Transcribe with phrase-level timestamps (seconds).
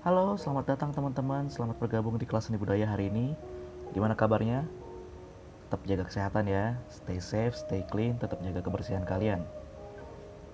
[0.00, 1.52] Halo, selamat datang teman-teman.
[1.52, 3.36] Selamat bergabung di kelas seni budaya hari ini.
[3.92, 4.64] Gimana kabarnya?
[5.68, 6.80] Tetap jaga kesehatan ya.
[6.88, 9.44] Stay safe, stay clean, tetap jaga kebersihan kalian.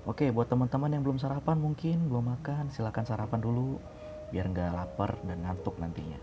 [0.02, 3.78] Oke, buat teman-teman yang belum sarapan mungkin belum makan, silahkan sarapan dulu
[4.34, 6.18] biar nggak lapar dan ngantuk nantinya.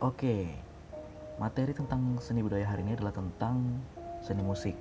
[0.00, 0.56] Oke,
[1.36, 3.76] materi tentang seni budaya hari ini adalah tentang
[4.24, 4.72] seni musik.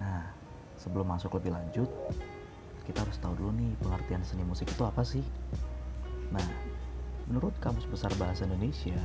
[0.00, 0.32] Nah,
[0.80, 1.92] sebelum masuk lebih lanjut,
[2.90, 5.22] kita harus tahu dulu nih pengertian seni musik itu apa sih?
[6.34, 6.42] Nah,
[7.30, 8.98] menurut Kamus Besar Bahasa Indonesia,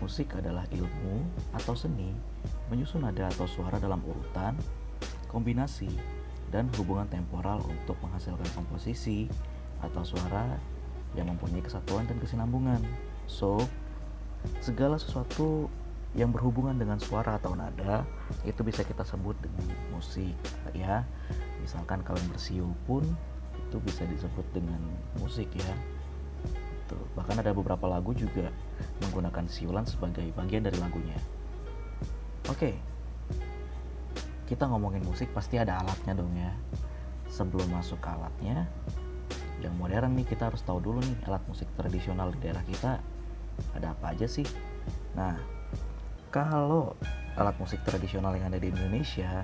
[0.00, 1.20] musik adalah ilmu
[1.52, 2.16] atau seni
[2.72, 4.56] menyusun nada atau suara dalam urutan,
[5.28, 5.92] kombinasi,
[6.48, 9.28] dan hubungan temporal untuk menghasilkan komposisi
[9.84, 10.56] atau suara
[11.12, 12.80] yang mempunyai kesatuan dan kesinambungan.
[13.28, 13.60] So,
[14.64, 15.68] segala sesuatu
[16.16, 18.08] yang berhubungan dengan suara atau nada
[18.48, 20.32] itu bisa kita sebut dengan musik
[20.72, 21.04] ya.
[21.60, 23.04] Misalkan kalian bersiul pun
[23.68, 24.80] itu bisa disebut dengan
[25.20, 25.72] musik ya.
[26.88, 28.48] Tuh, bahkan ada beberapa lagu juga
[29.04, 31.20] menggunakan siulan sebagai bagian dari lagunya.
[32.48, 32.80] Oke.
[34.46, 36.54] Kita ngomongin musik pasti ada alatnya dong ya.
[37.28, 38.64] Sebelum masuk ke alatnya
[39.60, 43.02] yang modern nih kita harus tahu dulu nih alat musik tradisional di daerah kita
[43.76, 44.46] ada apa aja sih?
[45.18, 45.55] Nah
[46.36, 46.92] kalau
[47.40, 49.40] alat musik tradisional yang ada di Indonesia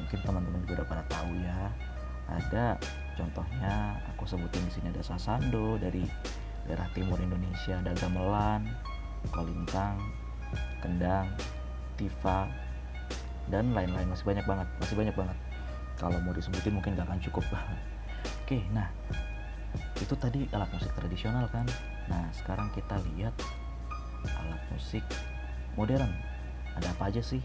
[0.00, 1.60] mungkin teman-teman juga udah pada tahu ya.
[2.26, 2.64] Ada
[3.20, 6.08] contohnya aku sebutin di sini ada sasando dari
[6.64, 8.64] daerah timur Indonesia ada gamelan
[9.28, 10.00] kolintang
[10.80, 11.28] kendang
[12.00, 12.48] tifa
[13.52, 14.08] dan lain-lain.
[14.08, 15.36] Masih banyak banget masih banyak banget.
[16.00, 17.44] Kalau mau disebutin mungkin gak akan cukup.
[18.40, 18.88] Oke nah
[20.00, 21.68] itu tadi alat musik tradisional kan.
[22.08, 23.36] Nah sekarang kita lihat
[24.32, 25.04] alat musik
[25.76, 26.12] modern.
[26.76, 27.40] Ada apa aja sih?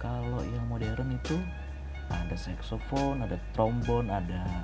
[0.00, 1.36] Kalau yang modern itu
[2.12, 4.62] ada saxophone ada trombon ada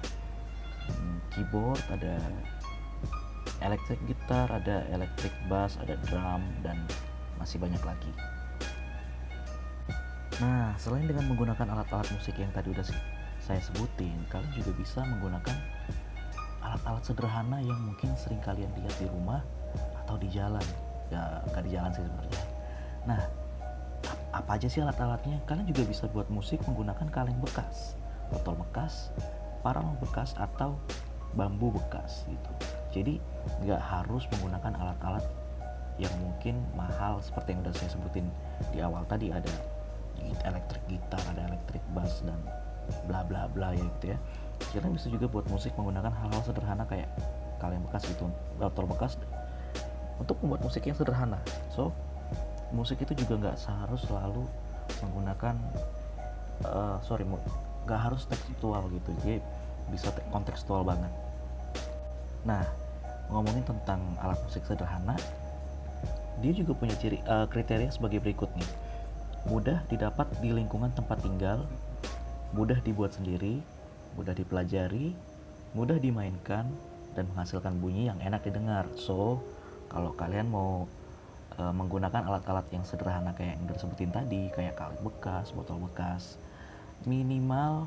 [0.86, 2.18] hmm, keyboard ada
[3.62, 6.78] electric gitar ada electric bass ada drum dan
[7.38, 8.12] masih banyak lagi.
[10.38, 12.86] Nah selain dengan menggunakan alat-alat musik yang tadi udah
[13.42, 15.56] saya sebutin kalian juga bisa menggunakan
[16.62, 19.42] alat-alat sederhana yang mungkin sering kalian lihat di rumah
[20.06, 20.62] atau di jalan
[21.12, 22.42] nggak di jalan sih sebenarnya.
[23.04, 23.20] Nah
[24.32, 25.44] apa aja sih alat-alatnya?
[25.44, 28.00] Kalian juga bisa buat musik menggunakan kaleng bekas
[28.32, 29.12] botol bekas
[29.60, 30.80] parang bekas atau
[31.36, 32.50] bambu bekas gitu.
[32.92, 33.14] Jadi
[33.64, 35.24] nggak harus menggunakan alat-alat
[36.00, 38.26] yang mungkin mahal seperti yang udah saya sebutin
[38.72, 39.52] di awal tadi ada
[40.48, 42.40] elektrik gitar ada elektrik bass dan
[43.04, 44.18] bla bla bla ya gitu ya.
[44.72, 47.08] Kalian bisa juga buat musik menggunakan hal-hal sederhana kayak
[47.60, 48.26] kaleng bekas itu
[48.58, 49.20] botol bekas
[50.20, 51.38] untuk membuat musik yang sederhana.
[51.72, 51.92] So
[52.72, 54.44] musik itu juga nggak seharus selalu
[55.04, 55.54] menggunakan
[56.64, 57.24] uh, sorry
[57.86, 59.10] nggak harus tekstual gitu.
[59.24, 59.38] Jadi
[59.92, 61.12] bisa kontekstual banget.
[62.48, 62.64] Nah
[63.32, 65.16] ngomongin tentang alat musik sederhana
[66.40, 68.70] dia juga punya ciri uh, kriteria sebagai berikut nih.
[69.46, 71.66] Mudah didapat di lingkungan tempat tinggal
[72.52, 73.64] mudah dibuat sendiri
[74.12, 75.16] mudah dipelajari
[75.72, 76.68] mudah dimainkan
[77.16, 78.84] dan menghasilkan bunyi yang enak didengar.
[78.96, 79.40] So
[79.92, 80.88] kalau kalian mau
[81.54, 86.40] e, menggunakan alat-alat yang sederhana kayak yang disebutin tadi kayak kaleng bekas botol bekas
[87.04, 87.86] minimal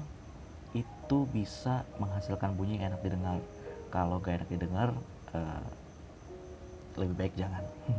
[0.75, 3.39] itu bisa menghasilkan bunyi yang enak didengar.
[3.93, 4.89] Kalau gak enak didengar
[5.31, 5.39] e,
[6.99, 7.63] lebih baik jangan.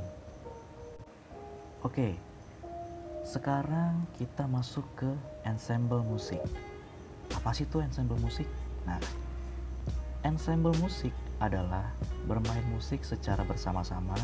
[1.86, 2.12] Oke okay.
[3.26, 5.10] sekarang kita masuk ke
[5.48, 6.40] ensemble musik.
[7.32, 8.46] Apa sih tuh ensemble musik?
[8.84, 9.00] Nah
[10.26, 11.86] ensemble musik adalah
[12.26, 14.18] bermain musik secara bersama-sama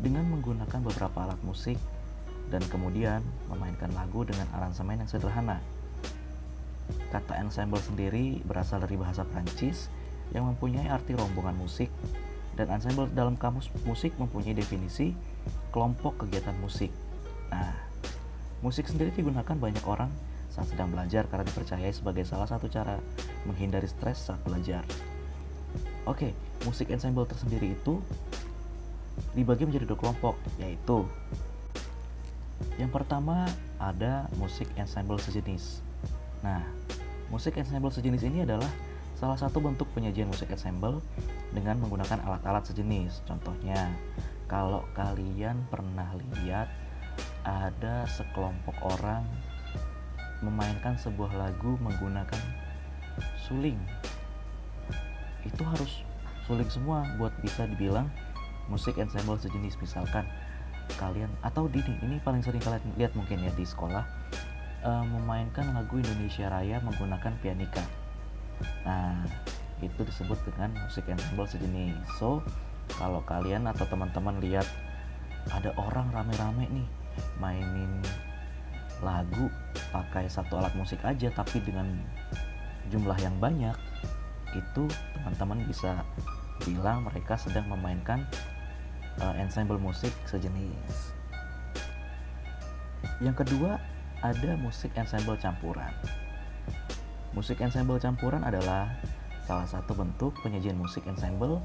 [0.00, 1.76] dengan menggunakan beberapa alat musik
[2.48, 3.20] dan kemudian
[3.52, 5.60] memainkan lagu dengan aransemen yang sederhana.
[7.12, 9.92] Kata ensemble sendiri berasal dari bahasa Prancis
[10.32, 11.92] yang mempunyai arti rombongan musik
[12.56, 15.12] dan ensemble dalam kamus musik mempunyai definisi
[15.70, 16.88] kelompok kegiatan musik.
[17.52, 17.76] Nah,
[18.64, 20.10] musik sendiri digunakan banyak orang
[20.48, 22.98] saat sedang belajar karena dipercayai sebagai salah satu cara
[23.44, 24.82] menghindari stres saat belajar.
[26.08, 26.32] Oke,
[26.66, 28.02] musik ensemble tersendiri itu
[29.34, 31.06] dibagi menjadi dua kelompok, yaitu
[32.78, 33.46] yang pertama
[33.78, 35.82] ada musik ensemble sejenis.
[36.42, 36.62] Nah,
[37.30, 38.70] musik ensemble sejenis ini adalah
[39.18, 41.02] salah satu bentuk penyajian musik ensemble
[41.50, 43.26] dengan menggunakan alat-alat sejenis.
[43.26, 43.90] Contohnya,
[44.46, 46.70] kalau kalian pernah lihat
[47.42, 49.26] ada sekelompok orang
[50.38, 52.38] memainkan sebuah lagu menggunakan
[53.42, 53.78] suling
[55.42, 56.06] itu harus
[56.48, 58.08] suling semua buat bisa dibilang
[58.72, 60.24] musik ensemble sejenis misalkan
[60.96, 64.04] kalian atau di ini paling sering kalian lihat mungkin ya di sekolah
[64.88, 67.84] uh, memainkan lagu Indonesia Raya menggunakan pianika.
[68.88, 69.20] Nah,
[69.84, 72.42] itu disebut dengan musik ensemble sejenis so
[72.98, 74.66] kalau kalian atau teman-teman lihat
[75.54, 76.88] ada orang rame-rame nih
[77.38, 78.02] mainin
[78.98, 79.46] lagu
[79.94, 81.86] pakai satu alat musik aja tapi dengan
[82.90, 83.76] jumlah yang banyak
[84.56, 86.02] itu teman-teman bisa
[86.64, 88.26] bilang mereka sedang memainkan
[89.22, 91.14] uh, ensemble musik sejenis.
[93.22, 93.78] Yang kedua
[94.22, 95.90] ada musik ensemble campuran.
[97.34, 98.90] Musik ensemble campuran adalah
[99.46, 101.62] salah satu bentuk penyajian musik ensemble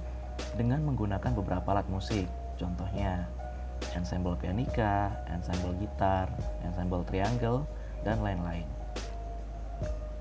[0.53, 2.29] dengan menggunakan beberapa alat musik.
[2.57, 3.25] Contohnya
[3.97, 6.29] ensemble pianika, ensemble gitar,
[6.61, 7.65] ensemble triangle,
[8.05, 8.67] dan lain-lain.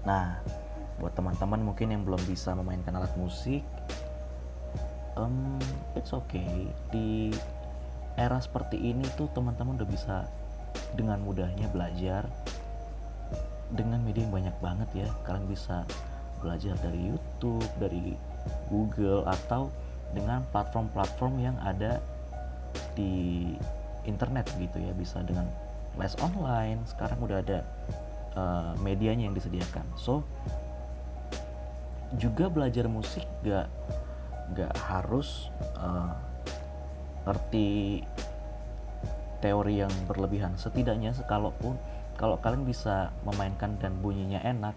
[0.02, 0.42] Nah,
[0.98, 3.62] buat teman-teman mungkin yang belum bisa memainkan alat musik,
[5.22, 5.58] um,
[5.94, 6.68] it's okay.
[6.90, 7.30] Di
[8.18, 10.16] era seperti ini tuh teman-teman udah bisa
[10.92, 12.28] dengan mudahnya belajar
[13.72, 15.08] dengan media yang banyak banget ya.
[15.24, 15.86] Kalian bisa
[16.42, 18.18] belajar dari YouTube, dari
[18.68, 19.70] Google atau
[20.12, 22.02] dengan platform-platform yang ada
[22.92, 23.54] di
[24.04, 25.48] internet gitu ya bisa dengan
[25.96, 27.58] les online sekarang udah ada
[28.36, 30.24] uh, medianya yang disediakan so
[32.20, 33.68] juga belajar musik gak
[34.52, 35.48] gak harus
[35.78, 36.12] uh,
[37.26, 38.02] ngerti
[39.42, 40.54] teori yang berlebihan.
[40.58, 41.78] Setidaknya sekalaupun
[42.18, 44.76] kalau kalian bisa memainkan dan bunyinya enak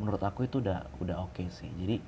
[0.00, 1.70] menurut aku itu udah udah oke okay sih.
[1.78, 1.98] Jadi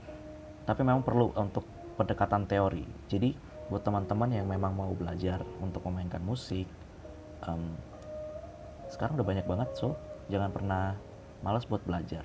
[0.64, 2.82] tapi memang perlu untuk pendekatan teori.
[3.06, 6.68] Jadi buat teman-teman yang memang mau belajar untuk memainkan musik
[7.48, 7.72] um,
[8.92, 9.96] sekarang udah banyak banget so
[10.28, 10.92] jangan pernah
[11.40, 12.24] malas buat belajar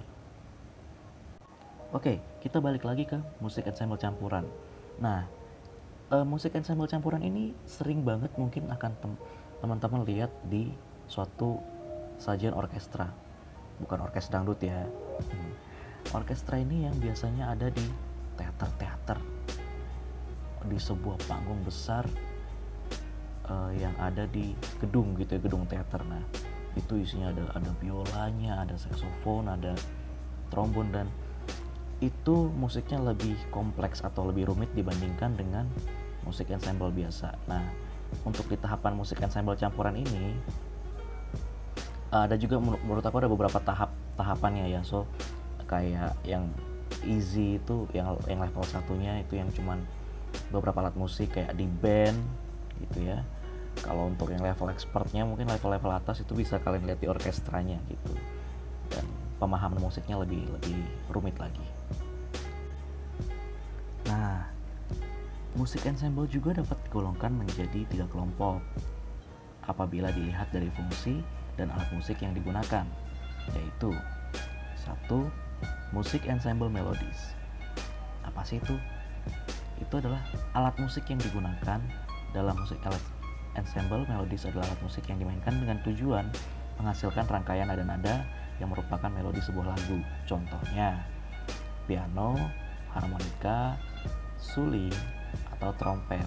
[1.89, 4.45] oke kita balik lagi ke musik ensemble campuran.
[5.01, 5.25] Nah
[6.13, 8.93] uh, musik ensemble campuran ini sering banget mungkin akan
[9.61, 10.69] teman-teman lihat di
[11.09, 11.57] suatu
[12.21, 13.09] sajian orkestra.
[13.81, 14.85] Bukan orkestra dangdut ya.
[15.19, 15.53] Hmm.
[16.15, 17.85] orkestra ini yang biasanya ada di
[18.39, 19.19] teater-teater.
[20.63, 22.07] Di sebuah panggung besar
[23.49, 26.05] uh, yang ada di gedung gitu ya gedung teater.
[26.05, 26.23] Nah
[26.77, 29.73] itu isinya ada ada biolanya ada saksofon ada
[30.53, 31.09] trombon dan
[31.99, 35.67] itu musiknya lebih kompleks atau lebih rumit dibandingkan dengan
[36.23, 37.35] musik ensemble biasa.
[37.51, 37.63] Nah
[38.23, 40.33] untuk di tahapan musik ensemble campuran ini
[42.09, 44.81] ada juga menurut aku ada beberapa tahap tahapannya ya.
[44.81, 45.03] So
[45.67, 46.47] kayak yang
[47.03, 49.83] easy itu yang yang level satunya itu yang cuman
[50.49, 52.17] beberapa alat musik kayak di band
[52.79, 53.19] gitu ya.
[53.83, 58.11] Kalau untuk yang level expertnya mungkin level-level atas itu bisa kalian lihat di orkestranya gitu.
[58.91, 59.05] Dan
[59.37, 60.79] pemahaman musiknya lebih lebih
[61.13, 61.78] rumit lagi
[64.19, 64.43] nah
[65.55, 68.59] musik ensemble juga dapat digolongkan menjadi tiga kelompok
[69.63, 71.23] apabila dilihat dari fungsi
[71.55, 72.83] dan alat musik yang digunakan
[73.55, 73.95] yaitu
[74.75, 75.31] satu
[75.95, 77.33] musik ensemble melodis.
[78.25, 78.75] Apa sih itu?
[79.79, 80.21] Itu adalah
[80.53, 81.79] alat musik yang digunakan
[82.35, 83.01] dalam musik alat
[83.57, 84.05] ensemble.
[84.05, 86.25] Melodis adalah alat musik yang dimainkan dengan tujuan
[86.77, 88.23] menghasilkan rangkaian nada-nada
[88.61, 89.97] yang merupakan melodi sebuah lagu.
[90.27, 91.03] Contohnya
[91.89, 92.37] piano
[92.93, 93.77] harmonika
[94.39, 94.95] suling
[95.55, 96.25] atau trompet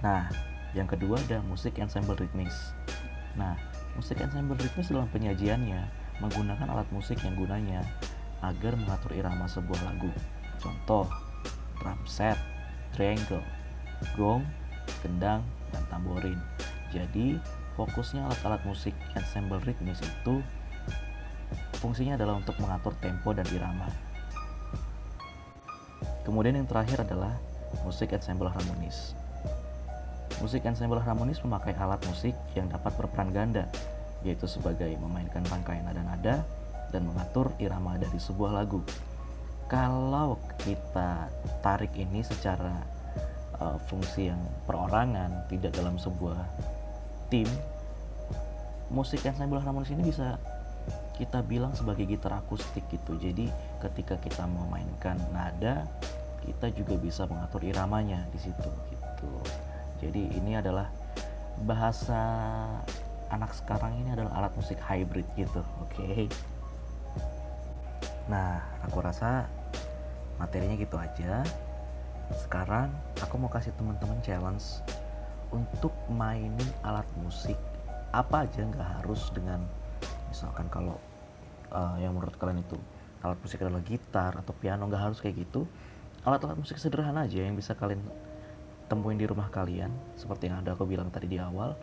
[0.00, 0.30] nah
[0.72, 2.72] yang kedua ada musik ensemble ritmis
[3.36, 3.58] nah
[3.98, 5.84] musik ensemble ritmis dalam penyajiannya
[6.24, 7.84] menggunakan alat musik yang gunanya
[8.40, 10.08] agar mengatur irama sebuah lagu
[10.60, 11.08] Contoh,
[11.80, 12.36] drum set,
[12.92, 13.40] triangle,
[14.12, 14.44] gong,
[15.00, 15.40] gendang,
[15.72, 16.36] dan tamborin.
[16.92, 17.40] Jadi,
[17.80, 20.44] fokusnya alat-alat musik ensemble ritmis itu
[21.80, 23.88] fungsinya adalah untuk mengatur tempo dan irama.
[26.30, 27.34] Kemudian yang terakhir adalah
[27.82, 29.18] musik ensemble harmonis.
[30.38, 33.66] Musik ensemble harmonis memakai alat musik yang dapat berperan ganda,
[34.22, 36.46] yaitu sebagai memainkan rangkaian nada-nada
[36.94, 38.78] dan mengatur irama dari sebuah lagu
[39.70, 40.34] kalau
[40.66, 41.30] kita
[41.62, 42.74] tarik ini secara
[43.62, 46.42] uh, fungsi yang perorangan tidak dalam sebuah
[47.30, 47.46] tim
[48.90, 50.42] musik ensemble harmonis ini bisa
[51.14, 53.46] kita bilang sebagai gitar akustik gitu jadi
[53.78, 55.86] ketika kita memainkan nada
[56.50, 59.30] kita juga bisa mengatur iramanya di situ gitu.
[60.02, 60.90] Jadi ini adalah
[61.62, 62.18] bahasa
[63.30, 65.94] anak sekarang ini adalah alat musik hybrid gitu oke?
[65.94, 66.26] Okay?
[68.30, 69.46] nah aku rasa
[70.42, 71.46] materinya gitu aja.
[72.30, 74.82] Sekarang aku mau kasih teman-teman challenge
[75.50, 77.58] untuk mainin alat musik
[78.10, 79.62] apa aja nggak harus dengan
[80.30, 80.98] misalkan kalau
[81.74, 82.78] uh, yang menurut kalian itu
[83.22, 85.66] alat musik adalah gitar atau piano nggak harus kayak gitu
[86.24, 88.00] alat-alat musik sederhana aja yang bisa kalian
[88.90, 89.88] temuin di rumah kalian.
[90.18, 91.78] Seperti yang ada aku bilang tadi di awal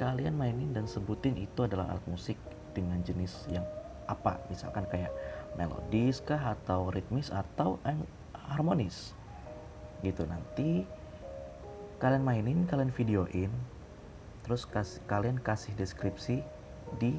[0.00, 2.40] kalian mainin dan sebutin itu adalah alat musik
[2.72, 3.66] dengan jenis yang
[4.08, 4.40] apa.
[4.48, 5.12] Misalkan kayak
[5.60, 7.76] melodis kah atau ritmis atau
[8.32, 9.12] harmonis.
[10.00, 10.88] Gitu nanti
[12.00, 13.52] kalian mainin kalian videoin
[14.40, 16.40] terus kasih, kalian kasih deskripsi
[16.96, 17.12] di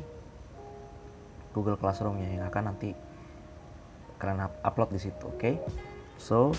[1.53, 2.97] Google Classroom-nya yang akan nanti
[4.17, 5.37] kalian upload di situ oke?
[5.37, 5.55] okay?
[6.21, 6.53] So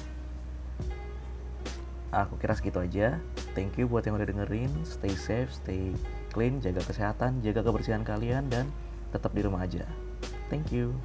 [2.11, 3.23] aku kira segitu aja.
[3.54, 4.73] Thank you buat yang udah dengerin.
[4.83, 5.95] Stay safe stay
[6.35, 8.66] clean jaga kesehatan jaga kebersihan kalian dan
[9.14, 9.87] tetap di rumah aja.
[10.50, 10.99] Thank you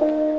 [0.00, 0.37] you.